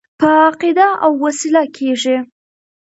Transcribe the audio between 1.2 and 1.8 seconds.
وسیله